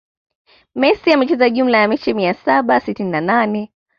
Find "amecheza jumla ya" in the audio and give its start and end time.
1.13-1.87